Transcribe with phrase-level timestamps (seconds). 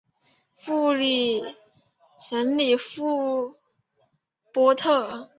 [2.17, 3.55] 什里夫
[4.51, 5.29] 波特。